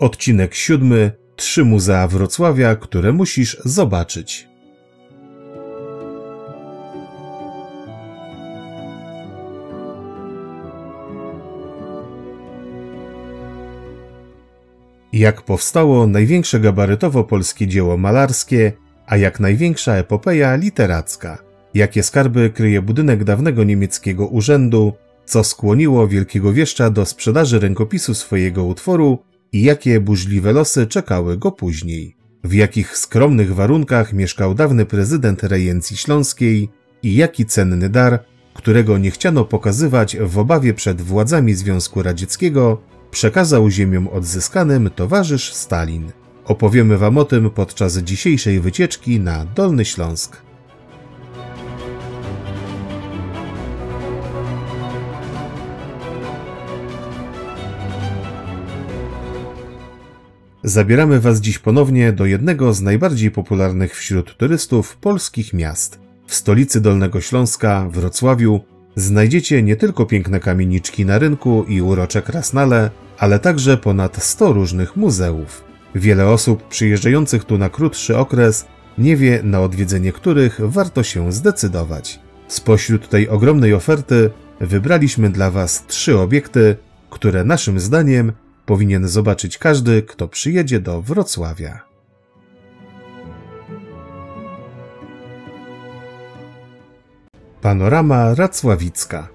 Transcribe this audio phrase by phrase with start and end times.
[0.00, 1.12] Odcinek siódmy.
[1.36, 4.48] Trzy muzea Wrocławia, które musisz zobaczyć.
[15.12, 18.72] Jak powstało największe gabarytowo polskie dzieło malarskie,
[19.06, 21.38] a jak największa epopeja literacka?
[21.74, 24.92] Jakie skarby kryje budynek dawnego niemieckiego urzędu?
[25.24, 29.18] Co skłoniło wielkiego wieszcza do sprzedaży rękopisu swojego utworu
[29.52, 32.16] i jakie burzliwe losy czekały go później?
[32.44, 36.68] W jakich skromnych warunkach mieszkał dawny prezydent rejencji śląskiej
[37.02, 43.70] i jaki cenny dar, którego nie chciano pokazywać w obawie przed władzami Związku Radzieckiego, przekazał
[43.70, 46.12] ziemiom odzyskanym towarzysz Stalin.
[46.44, 50.49] Opowiemy Wam o tym podczas dzisiejszej wycieczki na Dolny Śląsk.
[60.64, 66.00] Zabieramy Was dziś ponownie do jednego z najbardziej popularnych wśród turystów polskich miast.
[66.26, 68.60] W stolicy Dolnego Śląska, Wrocławiu,
[68.96, 74.96] znajdziecie nie tylko piękne kamieniczki na rynku i urocze krasnale, ale także ponad 100 różnych
[74.96, 75.64] muzeów.
[75.94, 78.66] Wiele osób przyjeżdżających tu na krótszy okres
[78.98, 82.20] nie wie, na odwiedzenie których warto się zdecydować.
[82.48, 84.30] Spośród tej ogromnej oferty
[84.60, 86.76] wybraliśmy dla Was trzy obiekty,
[87.10, 88.32] które naszym zdaniem
[88.66, 91.90] powinien zobaczyć każdy, kto przyjedzie do Wrocławia.
[97.60, 99.28] Panorama Racławicka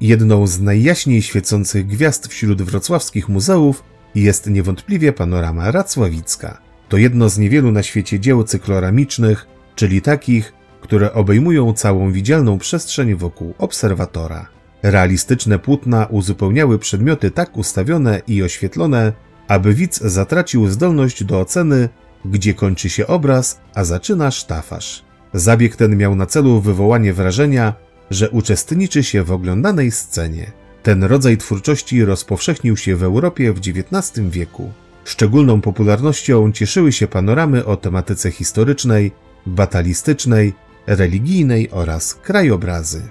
[0.00, 3.84] Jedną z najjaśniej świecących gwiazd wśród wrocławskich muzeów
[4.14, 6.69] jest niewątpliwie panorama Racławicka.
[6.90, 13.14] To jedno z niewielu na świecie dzieł cykloramicznych, czyli takich, które obejmują całą widzialną przestrzeń
[13.14, 14.48] wokół obserwatora.
[14.82, 19.12] Realistyczne płótna uzupełniały przedmioty tak ustawione i oświetlone,
[19.48, 21.88] aby widz zatracił zdolność do oceny,
[22.24, 25.04] gdzie kończy się obraz, a zaczyna sztafaż.
[25.34, 27.74] Zabieg ten miał na celu wywołanie wrażenia,
[28.10, 30.52] że uczestniczy się w oglądanej scenie.
[30.82, 34.72] Ten rodzaj twórczości rozpowszechnił się w Europie w XIX wieku.
[35.04, 39.12] Szczególną popularnością cieszyły się panoramy o tematyce historycznej,
[39.46, 40.52] batalistycznej,
[40.86, 43.02] religijnej oraz krajobrazy.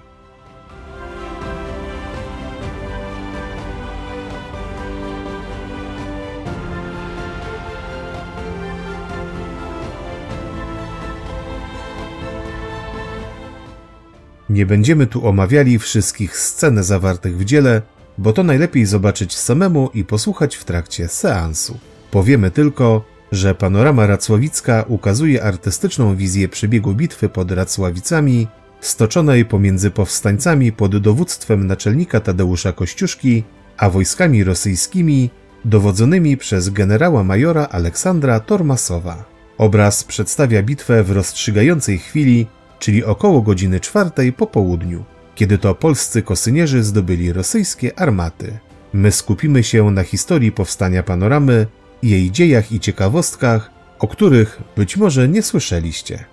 [14.49, 17.81] Nie będziemy tu omawiali wszystkich scen zawartych w dziele,
[18.19, 21.77] bo to najlepiej zobaczyć samemu i posłuchać w trakcie seansu.
[22.11, 28.47] Powiemy tylko, że panorama racławicka ukazuje artystyczną wizję przebiegu bitwy pod Racławicami,
[28.81, 33.43] stoczonej pomiędzy powstańcami pod dowództwem naczelnika Tadeusza Kościuszki,
[33.77, 35.29] a wojskami rosyjskimi
[35.65, 39.25] dowodzonymi przez generała majora Aleksandra Tormasowa.
[39.57, 42.47] Obraz przedstawia bitwę w rozstrzygającej chwili
[42.79, 45.03] czyli około godziny czwartej po południu,
[45.39, 48.59] kiedy to polscy kosynierzy zdobyli rosyjskie armaty.
[48.93, 51.67] My skupimy się na historii powstania panoramy,
[52.03, 56.25] jej dziejach i ciekawostkach, o których być może nie słyszeliście.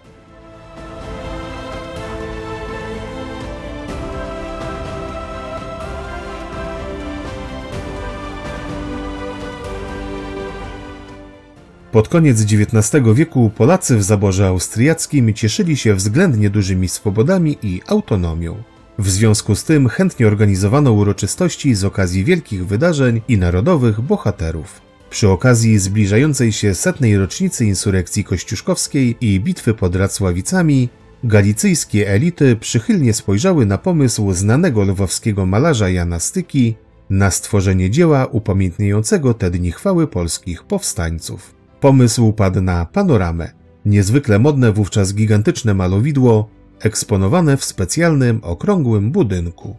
[11.92, 18.76] Pod koniec XIX wieku Polacy w zaborze austriackim cieszyli się względnie dużymi swobodami i autonomią.
[18.98, 24.81] W związku z tym chętnie organizowano uroczystości z okazji wielkich wydarzeń i narodowych bohaterów.
[25.10, 30.89] Przy okazji zbliżającej się setnej rocznicy insurekcji kościuszkowskiej i bitwy pod Racławicami,
[31.25, 36.75] galicyjskie elity przychylnie spojrzały na pomysł znanego lwowskiego malarza Jana Styki
[37.10, 41.54] na stworzenie dzieła upamiętniającego te dni chwały polskich powstańców.
[41.81, 43.53] Pomysł padł na panoramę,
[43.84, 49.77] niezwykle modne wówczas gigantyczne malowidło, eksponowane w specjalnym okrągłym budynku.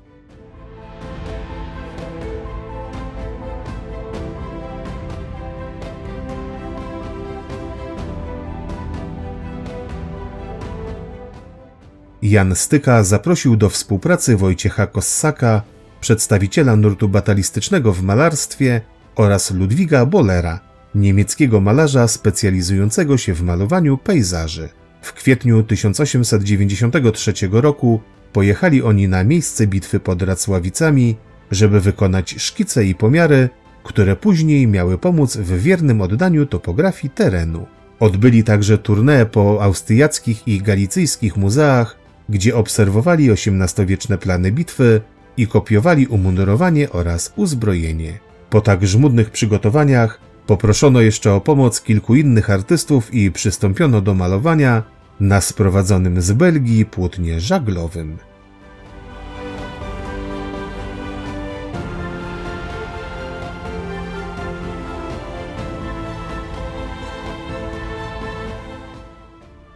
[12.21, 15.61] Jan Styka zaprosił do współpracy Wojciecha Kossaka,
[16.01, 18.81] przedstawiciela nurtu batalistycznego w malarstwie
[19.15, 20.59] oraz Ludwiga Bollera,
[20.95, 24.69] niemieckiego malarza specjalizującego się w malowaniu pejzaży.
[25.07, 28.01] W kwietniu 1893 roku
[28.33, 31.15] pojechali oni na miejsce bitwy pod Racławicami,
[31.51, 33.49] żeby wykonać szkice i pomiary,
[33.83, 37.65] które później miały pomóc w wiernym oddaniu topografii terenu.
[37.99, 41.97] Odbyli także tournée po austriackich i galicyjskich muzeach,
[42.29, 45.01] gdzie obserwowali XVIII-wieczne plany bitwy
[45.37, 48.19] i kopiowali umundurowanie oraz uzbrojenie.
[48.49, 54.96] Po tak żmudnych przygotowaniach poproszono jeszcze o pomoc kilku innych artystów i przystąpiono do malowania
[55.19, 58.17] na sprowadzonym z Belgii płótnie żaglowym.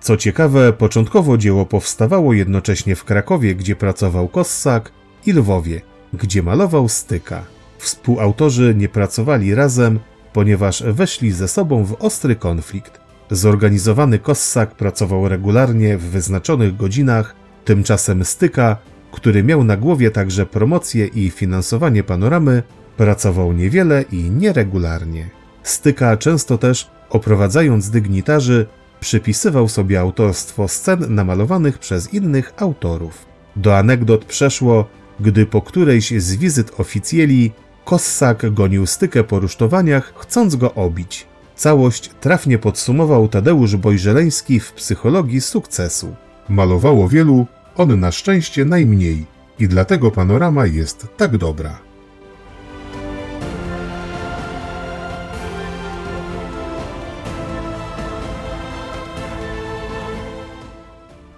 [0.02, 4.92] Co ciekawe, początkowo dzieło powstawało jednocześnie w Krakowie, gdzie pracował Kossak,
[5.26, 5.82] i Lwowie,
[6.14, 7.44] gdzie malował Styka.
[7.78, 10.00] Współautorzy nie pracowali razem,
[10.34, 13.11] ponieważ weszli ze sobą w ostry konflikt.
[13.32, 17.36] Zorganizowany Kossak pracował regularnie w wyznaczonych godzinach,
[17.66, 18.78] tymczasem Styka,
[19.12, 22.64] który miał na głowie także promocję i finansowanie panoramy,
[22.98, 25.30] pracował niewiele i nieregularnie.
[25.64, 28.66] Styka często też, oprowadzając dygnitarzy,
[29.00, 33.26] przypisywał sobie autorstwo scen namalowanych przez innych autorów.
[33.56, 34.86] Do anegdot przeszło,
[35.20, 37.52] gdy po którejś z wizyt oficjeli
[37.86, 41.31] Kossak gonił stykę po rusztowaniach, chcąc go obić.
[41.62, 46.16] Całość trafnie podsumował Tadeusz Bojżeleński w psychologii sukcesu.
[46.50, 49.26] Malowało wielu, on na szczęście najmniej
[49.60, 51.80] i dlatego panorama jest tak dobra.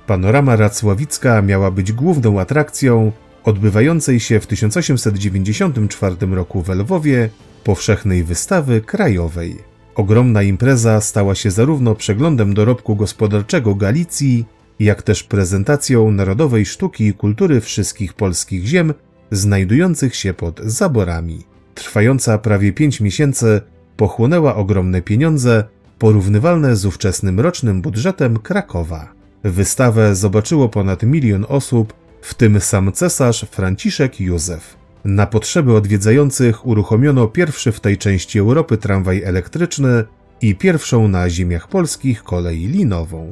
[0.07, 3.11] Panorama Racławicka miała być główną atrakcją
[3.43, 7.29] odbywającej się w 1894 roku w Lwowie
[7.63, 9.72] powszechnej wystawy krajowej.
[9.95, 14.45] Ogromna impreza stała się zarówno przeglądem dorobku gospodarczego Galicji,
[14.79, 18.93] jak też prezentacją narodowej sztuki i kultury wszystkich polskich ziem
[19.31, 21.43] znajdujących się pod zaborami.
[21.75, 23.61] Trwająca prawie pięć miesięcy
[23.97, 25.63] pochłonęła ogromne pieniądze,
[25.99, 29.13] porównywalne z ówczesnym rocznym budżetem Krakowa.
[29.43, 34.82] Wystawę zobaczyło ponad milion osób, w tym sam cesarz Franciszek Józef.
[35.05, 40.03] Na potrzeby odwiedzających uruchomiono pierwszy w tej części Europy tramwaj elektryczny
[40.41, 43.31] i pierwszą na ziemiach polskich kolej linową.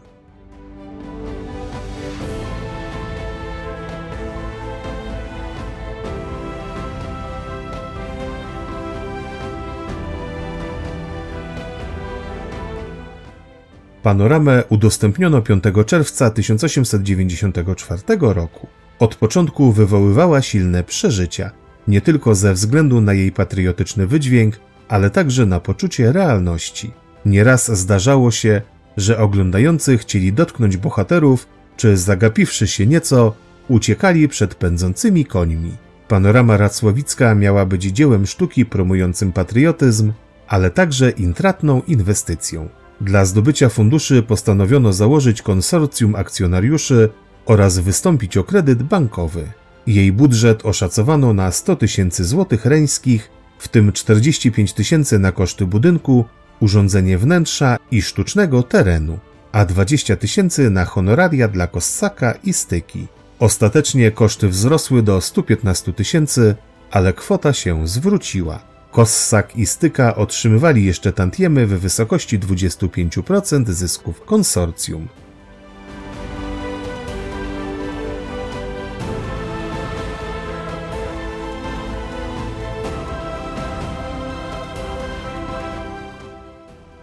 [14.03, 18.67] Panoramę udostępniono 5 czerwca 1894 roku.
[18.99, 25.45] Od początku wywoływała silne przeżycia, nie tylko ze względu na jej patriotyczny wydźwięk, ale także
[25.45, 26.91] na poczucie realności.
[27.25, 28.61] Nieraz zdarzało się,
[28.97, 31.47] że oglądający chcieli dotknąć bohaterów,
[31.77, 33.33] czy zagapiwszy się nieco,
[33.67, 35.71] uciekali przed pędzącymi końmi.
[36.07, 40.13] Panorama Racławicka miała być dziełem sztuki promującym patriotyzm,
[40.47, 42.69] ale także intratną inwestycją.
[43.01, 47.09] Dla zdobycia funduszy postanowiono założyć konsorcjum akcjonariuszy
[47.45, 49.47] oraz wystąpić o kredyt bankowy.
[49.87, 56.25] Jej budżet oszacowano na 100 tysięcy złotych reńskich, w tym 45 tysięcy na koszty budynku,
[56.59, 59.19] urządzenie wnętrza i sztucznego terenu,
[59.51, 63.07] a 20 tysięcy na honoraria dla Kossaka i styki.
[63.39, 66.55] Ostatecznie koszty wzrosły do 115 tysięcy,
[66.91, 68.71] ale kwota się zwróciła.
[68.91, 75.07] Kossak i Styka otrzymywali jeszcze tantiemy w wysokości 25% zysków konsorcjum.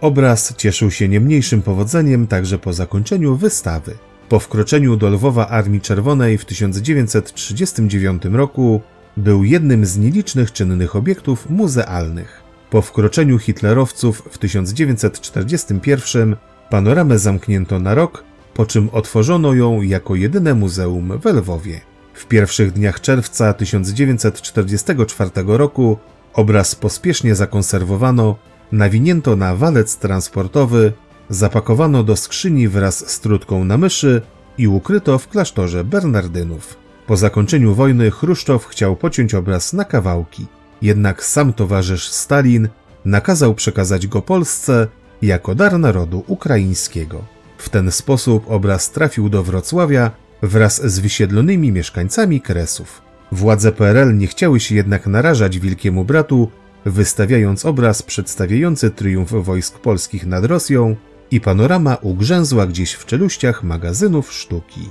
[0.01, 3.97] Obraz cieszył się nie mniejszym powodzeniem także po zakończeniu wystawy.
[4.29, 8.81] Po wkroczeniu do Lwowa Armii Czerwonej w 1939 roku
[9.17, 12.41] był jednym z nielicznych czynnych obiektów muzealnych.
[12.69, 16.35] Po wkroczeniu hitlerowców w 1941
[16.69, 21.81] panoramę zamknięto na rok, po czym otworzono ją jako jedyne muzeum w Lwowie.
[22.13, 25.97] W pierwszych dniach czerwca 1944 roku
[26.33, 28.35] obraz pospiesznie zakonserwowano,
[28.71, 30.93] nawinięto na walec transportowy,
[31.29, 34.21] zapakowano do skrzyni wraz z trutką na myszy
[34.57, 36.77] i ukryto w klasztorze Bernardynów.
[37.07, 40.47] Po zakończeniu wojny Chruszczow chciał pociąć obraz na kawałki,
[40.81, 42.69] jednak sam towarzysz Stalin
[43.05, 44.87] nakazał przekazać go Polsce
[45.21, 47.23] jako dar narodu ukraińskiego.
[47.57, 50.11] W ten sposób obraz trafił do Wrocławia
[50.41, 53.01] wraz z wysiedlonymi mieszkańcami Kresów.
[53.31, 56.51] Władze PRL nie chciały się jednak narażać Wielkiemu Bratu,
[56.85, 60.95] wystawiając obraz przedstawiający triumf wojsk polskich nad Rosją
[61.31, 64.89] i panorama ugrzęzła gdzieś w czeluściach magazynów sztuki.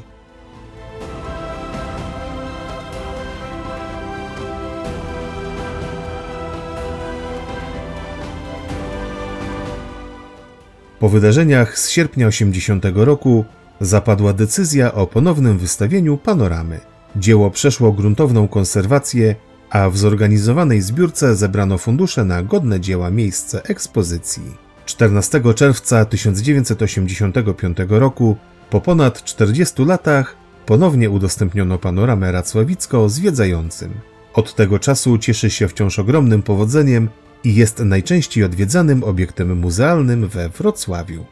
[11.00, 13.44] Po wydarzeniach z sierpnia 80 roku
[13.80, 16.80] zapadła decyzja o ponownym wystawieniu panoramy.
[17.16, 19.34] Dzieło przeszło gruntowną konserwację,
[19.70, 24.42] a w zorganizowanej zbiórce zebrano fundusze na godne dzieła miejsce ekspozycji.
[24.86, 28.36] 14 czerwca 1985 roku,
[28.70, 33.94] po ponad 40 latach, ponownie udostępniono panoramę Racławicko zwiedzającym.
[34.34, 37.08] Od tego czasu cieszy się wciąż ogromnym powodzeniem
[37.44, 41.24] i jest najczęściej odwiedzanym obiektem muzealnym we Wrocławiu.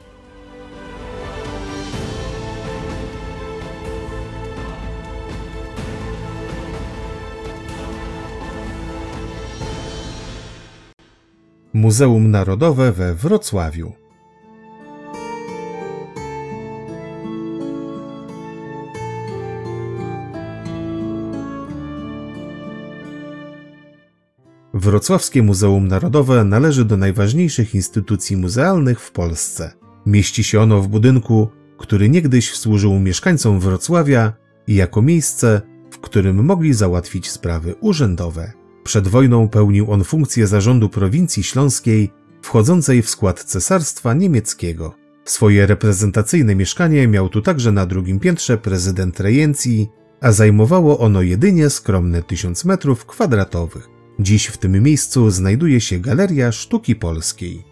[11.76, 13.92] Muzeum Narodowe we Wrocławiu.
[24.74, 29.72] Wrocławskie Muzeum Narodowe należy do najważniejszych instytucji muzealnych w Polsce.
[30.06, 34.32] Mieści się ono w budynku, który niegdyś służył mieszkańcom Wrocławia
[34.68, 38.65] jako miejsce, w którym mogli załatwić sprawy urzędowe.
[38.86, 42.10] Przed wojną pełnił on funkcję zarządu prowincji śląskiej,
[42.42, 44.94] wchodzącej w skład cesarstwa niemieckiego.
[45.24, 49.88] Swoje reprezentacyjne mieszkanie miał tu także na drugim piętrze prezydent rejencji,
[50.20, 53.88] a zajmowało ono jedynie skromne tysiąc metrów kwadratowych.
[54.18, 57.64] Dziś w tym miejscu znajduje się Galeria Sztuki Polskiej.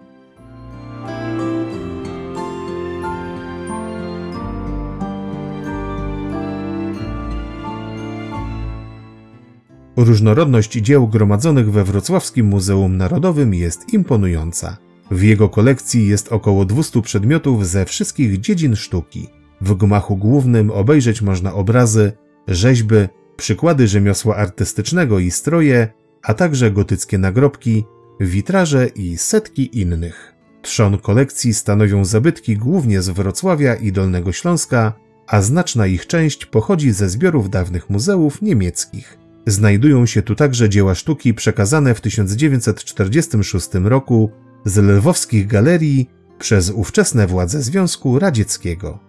[9.97, 14.77] Różnorodność dzieł gromadzonych we Wrocławskim Muzeum Narodowym jest imponująca.
[15.11, 19.27] W jego kolekcji jest około 200 przedmiotów ze wszystkich dziedzin sztuki.
[19.61, 22.11] W gmachu głównym obejrzeć można obrazy,
[22.47, 22.95] rzeźby,
[23.37, 25.87] przykłady rzemiosła artystycznego i stroje,
[26.23, 27.85] a także gotyckie nagrobki,
[28.19, 30.35] witraże i setki innych.
[30.61, 34.93] Trzon kolekcji stanowią zabytki głównie z Wrocławia i Dolnego Śląska,
[35.27, 39.24] a znaczna ich część pochodzi ze zbiorów dawnych muzeów niemieckich.
[39.47, 44.31] Znajdują się tu także dzieła sztuki przekazane w 1946 roku
[44.65, 46.09] z lwowskich galerii
[46.39, 48.99] przez ówczesne władze Związku Radzieckiego.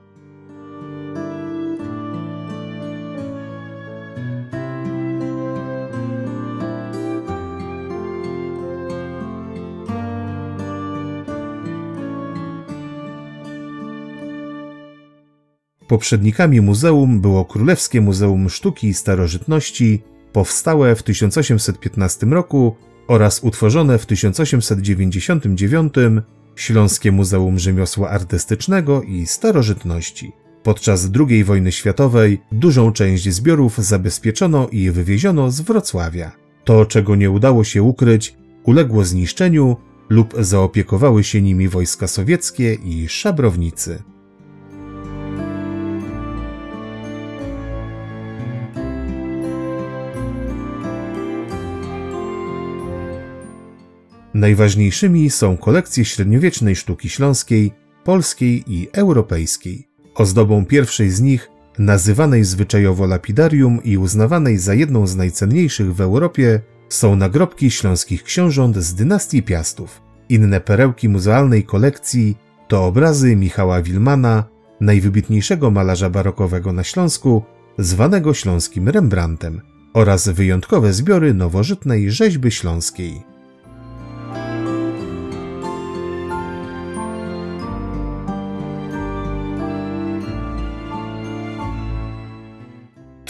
[15.88, 20.02] Poprzednikami muzeum było Królewskie Muzeum Sztuki i Starożytności,
[20.33, 22.76] powstałe w 1815 roku
[23.09, 25.95] oraz utworzone w 1899
[26.56, 30.33] Śląskie Muzeum Rzemiosła Artystycznego i Starożytności.
[30.62, 36.33] Podczas II wojny światowej dużą część zbiorów zabezpieczono i wywieziono z Wrocławia.
[36.64, 39.76] To, czego nie udało się ukryć, uległo zniszczeniu
[40.09, 44.02] lub zaopiekowały się nimi wojska sowieckie i szabrownicy.
[54.37, 57.73] Najważniejszymi są kolekcje średniowiecznej sztuki śląskiej,
[58.05, 59.88] polskiej i europejskiej.
[60.14, 66.61] Ozdobą pierwszej z nich, nazywanej zwyczajowo lapidarium i uznawanej za jedną z najcenniejszych w Europie,
[66.88, 70.02] są nagrobki śląskich książąt z dynastii Piastów.
[70.28, 72.37] Inne perełki muzealnej kolekcji
[72.69, 74.45] to obrazy Michała Wilmana,
[74.81, 77.43] najwybitniejszego malarza barokowego na Śląsku,
[77.78, 79.61] zwanego śląskim Rembrandtem,
[79.95, 83.36] oraz wyjątkowe zbiory nowożytnej rzeźby śląskiej.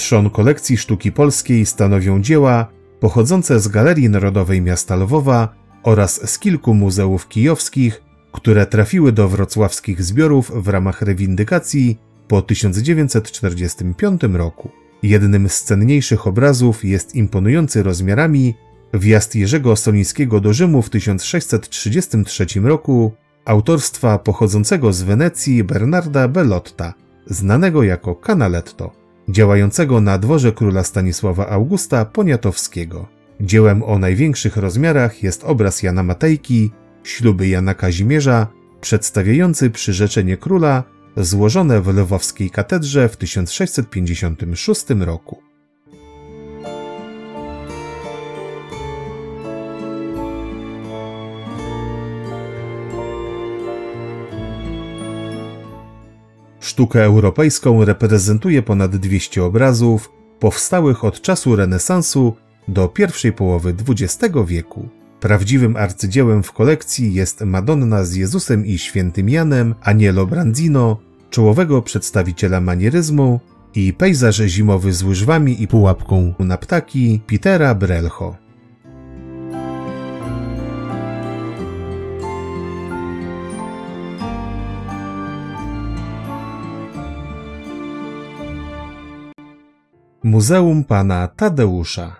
[0.06, 2.66] Trzon kolekcji sztuki polskiej stanowią dzieła
[3.00, 10.02] pochodzące z Galerii Narodowej Miasta Lwowa oraz z kilku muzeów kijowskich, które trafiły do wrocławskich
[10.02, 11.98] zbiorów w ramach rewindykacji
[12.28, 14.70] po 1945 roku.
[15.02, 18.54] Jednym z cenniejszych obrazów jest imponujący rozmiarami
[18.94, 23.12] wjazd Jerzego Solińskiego do Rzymu w 1633 roku
[23.44, 26.94] autorstwa pochodzącego z Wenecji Bernarda Bellotta,
[27.26, 33.08] znanego jako Canaletto, działającego na dworze króla Stanisława Augusta Poniatowskiego.
[33.40, 36.70] Dziełem o największych rozmiarach jest obraz Jana Matejki,
[37.04, 38.46] śluby Jana Kazimierza,
[38.80, 40.84] przedstawiający przyrzeczenie króla
[41.16, 45.45] złożone w lwowskiej katedrze w 1656 roku.
[56.66, 62.36] Sztukę europejską reprezentuje ponad 200 obrazów powstałych od czasu renesansu
[62.68, 64.88] do pierwszej połowy XX wieku.
[65.20, 72.60] Prawdziwym arcydziełem w kolekcji jest Madonna z Jezusem i Świętym Janem Anielo Brandzino, czołowego przedstawiciela
[72.60, 73.40] manieryzmu
[73.74, 78.45] i pejzaż zimowy z łyżwami i pułapką na ptaki Petera Brelcho.
[90.26, 92.16] Muzeum Pana Tadeusza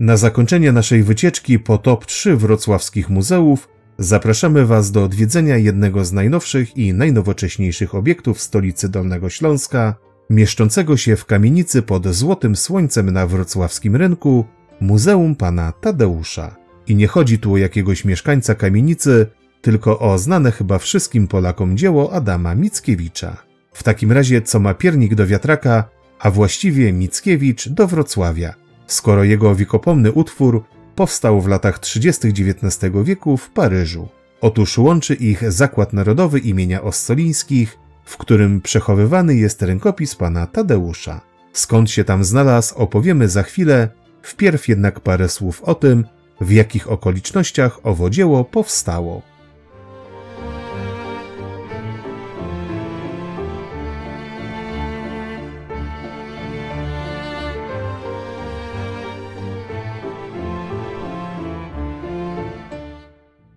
[0.00, 6.12] Na zakończenie naszej wycieczki po top 3 wrocławskich muzeów zapraszamy Was do odwiedzenia jednego z
[6.12, 9.94] najnowszych i najnowocześniejszych obiektów stolicy Dolnego Śląska,
[10.30, 14.44] mieszczącego się w kamienicy pod złotym słońcem na wrocławskim rynku
[14.80, 16.61] Muzeum Pana Tadeusza.
[16.86, 19.26] I nie chodzi tu o jakiegoś mieszkańca kamienicy,
[19.60, 23.36] tylko o znane chyba wszystkim Polakom dzieło Adama Mickiewicza.
[23.72, 25.84] W takim razie co ma piernik do wiatraka,
[26.18, 28.54] a właściwie Mickiewicz do Wrocławia–
[28.92, 30.64] skoro jego wiekopomny utwór
[30.94, 32.28] powstał w latach 30.
[32.28, 34.08] XIX wieku w Paryżu.
[34.40, 41.20] Otóż łączy ich Zakład Narodowy imienia Ossolińskich, w którym przechowywany jest rękopis pana Tadeusza.
[41.52, 43.88] Skąd się tam znalazł, opowiemy za chwilę,
[44.22, 46.04] wpierw jednak parę słów o tym,
[46.42, 49.22] w jakich okolicznościach owo dzieło powstało.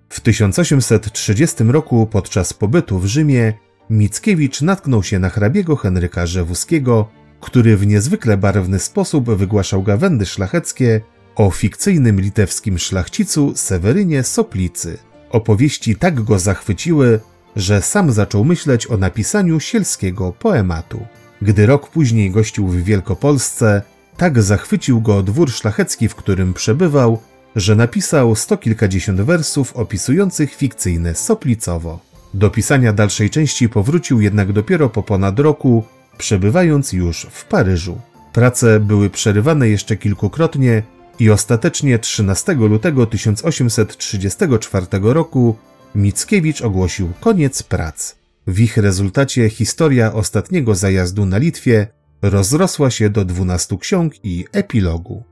[0.10, 3.54] W 1830 roku podczas pobytu w Rzymie
[3.90, 7.10] Mickiewicz natknął się na hrabiego Henryka Rzewuskiego,
[7.42, 11.02] który w niezwykle barwny sposób wygłaszał gawędy szlacheckie
[11.36, 14.98] o fikcyjnym litewskim szlachcicu Sewerynie Soplicy.
[15.30, 17.20] Opowieści tak go zachwyciły,
[17.56, 21.06] że sam zaczął myśleć o napisaniu sielskiego poematu.
[21.42, 23.82] Gdy rok później gościł w Wielkopolsce,
[24.18, 27.22] tak zachwycił go dwór szlachecki, w którym przebywał,
[27.56, 32.00] że napisał sto kilkadziesiąt wersów opisujących fikcyjne Soplicowo.
[32.34, 35.84] Do pisania dalszej części powrócił jednak dopiero po ponad roku,
[36.18, 38.02] przebywając już w Paryżu.
[38.34, 40.84] Prace były przerywane jeszcze kilkukrotnie
[41.20, 45.56] i ostatecznie 13 lutego 1834 roku
[45.96, 48.16] Mickiewicz ogłosił koniec prac.
[48.48, 51.88] W ich rezultacie historia ostatniego zajazdu na Litwie
[52.22, 55.24] rozrosła się do 12 ksiąg i epilogu.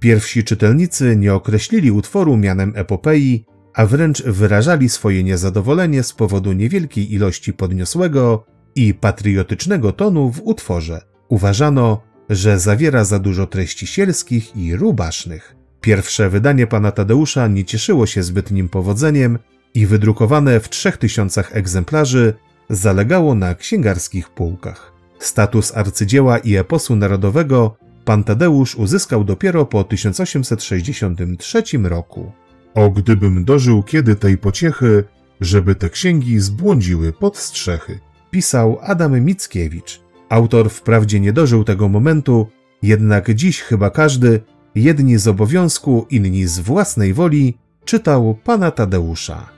[0.00, 3.44] Pierwsi czytelnicy nie określili utworu mianem epopei,
[3.78, 11.02] a wręcz wyrażali swoje niezadowolenie z powodu niewielkiej ilości podniosłego i patriotycznego tonu w utworze.
[11.28, 15.56] Uważano, że zawiera za dużo treści sielskich i rubasznych.
[15.80, 19.38] Pierwsze wydanie pana Tadeusza nie cieszyło się zbytnim powodzeniem
[19.74, 22.34] i wydrukowane w trzech tysiącach egzemplarzy
[22.70, 24.92] zalegało na księgarskich półkach.
[25.18, 32.32] Status arcydzieła i eposu narodowego pan Tadeusz uzyskał dopiero po 1863 roku.
[32.78, 35.04] O gdybym dożył kiedy tej pociechy,
[35.40, 40.00] żeby te księgi zbłądziły pod strzechy, pisał Adam Mickiewicz.
[40.28, 42.46] Autor wprawdzie nie dożył tego momentu,
[42.82, 44.40] jednak dziś chyba każdy,
[44.74, 49.57] jedni z obowiązku, inni z własnej woli, czytał pana Tadeusza.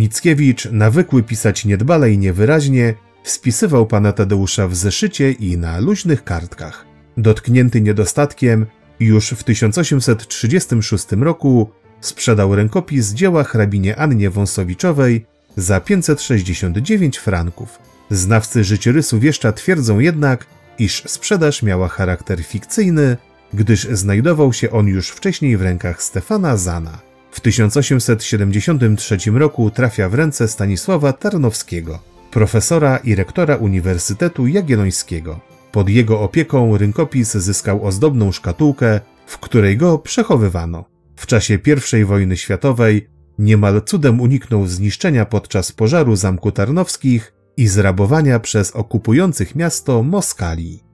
[0.00, 6.86] Mickiewicz, nawykły pisać niedbale i niewyraźnie, spisywał pana Tadeusza w zeszycie i na luźnych kartkach.
[7.16, 8.66] Dotknięty niedostatkiem,
[9.00, 17.78] już w 1836 roku sprzedał rękopis dzieła hrabinie Annie Wąsowiczowej za 569 franków.
[18.10, 20.46] Znawcy życiorysu wieszcza twierdzą jednak,
[20.78, 23.16] iż sprzedaż miała charakter fikcyjny,
[23.54, 27.09] gdyż znajdował się on już wcześniej w rękach Stefana Zana.
[27.30, 31.98] W 1873 roku trafia w ręce Stanisława Tarnowskiego,
[32.30, 35.40] profesora i rektora Uniwersytetu Jagiellońskiego.
[35.72, 40.84] Pod jego opieką rynkopis zyskał ozdobną szkatułkę, w której go przechowywano.
[41.16, 41.58] W czasie
[42.00, 49.54] I wojny światowej niemal cudem uniknął zniszczenia podczas pożaru Zamku Tarnowskich i zrabowania przez okupujących
[49.54, 50.89] miasto Moskali.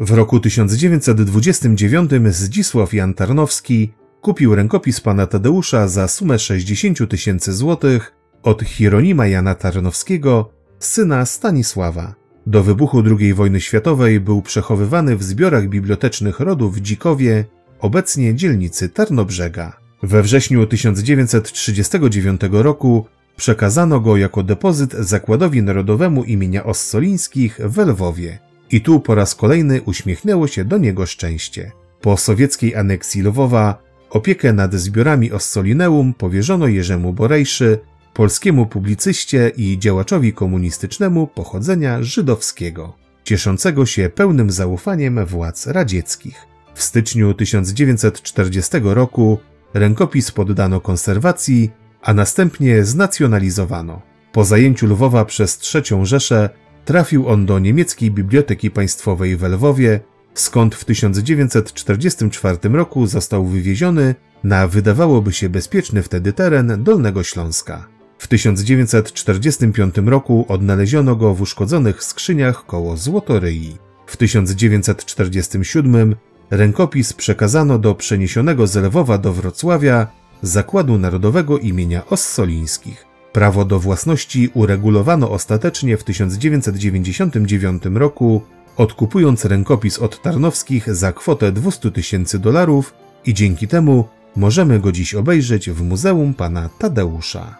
[0.00, 8.12] W roku 1929 Zdzisław Jan Tarnowski kupił rękopis pana Tadeusza za sumę 60 tysięcy złotych
[8.42, 12.14] od Hieronima Jana Tarnowskiego, syna Stanisława.
[12.46, 17.44] Do wybuchu II wojny światowej był przechowywany w zbiorach bibliotecznych rodu w Dzikowie,
[17.80, 19.76] obecnie dzielnicy Tarnobrzega.
[20.02, 28.43] We wrześniu 1939 roku przekazano go jako depozyt Zakładowi Narodowemu imienia Ossolińskich w Lwowie.
[28.70, 31.72] I tu po raz kolejny uśmiechnęło się do niego szczęście.
[32.00, 37.78] Po sowieckiej aneksji Lwowa opiekę nad zbiorami Ossolineum powierzono Jerzemu Borejszy,
[38.14, 46.46] polskiemu publicyście i działaczowi komunistycznemu pochodzenia żydowskiego, cieszącego się pełnym zaufaniem władz radzieckich.
[46.74, 49.38] W styczniu 1940 roku
[49.74, 51.70] rękopis poddano konserwacji,
[52.02, 54.02] a następnie znacjonalizowano.
[54.32, 56.50] Po zajęciu Lwowa przez III Rzeszę
[56.84, 60.00] trafił on do niemieckiej Biblioteki Państwowej w Lwowie,
[60.34, 67.86] skąd w 1944 roku został wywieziony na wydawałoby się bezpieczny wtedy teren Dolnego Śląska.
[68.18, 73.78] W 1945 roku odnaleziono go w uszkodzonych skrzyniach koło Złotoryi.
[74.06, 76.16] W 1947
[76.50, 80.06] rękopis przekazano do przeniesionego z Lwowa do Wrocławia
[80.42, 83.13] Zakładu Narodowego imienia Ossolińskich.
[83.34, 88.42] Prawo do własności uregulowano ostatecznie w 1999 roku,
[88.76, 92.94] odkupując rękopis od Tarnowskich za kwotę 200 tysięcy dolarów
[93.24, 97.56] i dzięki temu możemy go dziś obejrzeć w Muzeum Pana Tadeusza.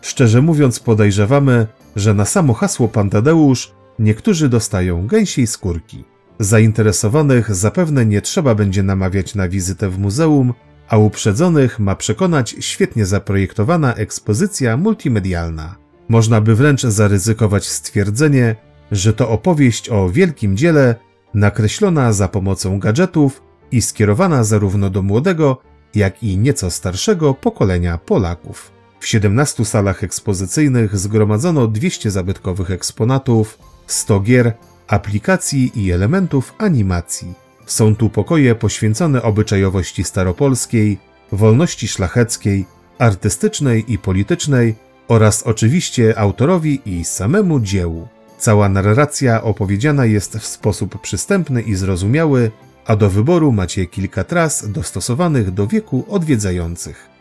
[0.00, 6.04] Szczerze mówiąc, podejrzewamy, że na samo hasło Pan Tadeusz niektórzy dostają gęsiej skórki.
[6.38, 10.54] Zainteresowanych zapewne nie trzeba będzie namawiać na wizytę w muzeum,
[10.88, 15.76] a uprzedzonych ma przekonać świetnie zaprojektowana ekspozycja multimedialna.
[16.08, 18.56] Można by wręcz zaryzykować stwierdzenie,
[18.92, 20.94] że to opowieść o wielkim dziele,
[21.34, 25.62] nakreślona za pomocą gadżetów i skierowana zarówno do młodego,
[25.94, 28.72] jak i nieco starszego pokolenia Polaków.
[29.00, 33.58] W 17 salach ekspozycyjnych zgromadzono 200 zabytkowych eksponatów,
[33.88, 34.52] 100 gier,
[34.88, 37.34] aplikacji i elementów animacji.
[37.66, 40.98] Są tu pokoje poświęcone obyczajowości staropolskiej,
[41.32, 42.66] wolności szlacheckiej,
[42.98, 44.74] artystycznej i politycznej
[45.08, 48.08] oraz oczywiście autorowi i samemu dziełu.
[48.38, 52.50] Cała narracja opowiedziana jest w sposób przystępny i zrozumiały,
[52.86, 57.17] a do wyboru macie kilka tras dostosowanych do wieku odwiedzających.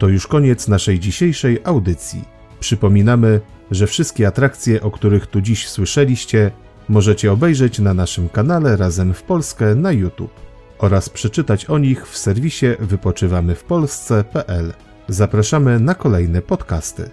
[0.00, 2.24] To już koniec naszej dzisiejszej audycji.
[2.60, 6.50] Przypominamy, że wszystkie atrakcje, o których tu dziś słyszeliście,
[6.88, 10.40] możecie obejrzeć na naszym kanale Razem w Polskę na YouTube
[10.78, 14.72] oraz przeczytać o nich w serwisie wypoczywamywpolsce.pl.
[15.08, 17.10] Zapraszamy na kolejne podcasty.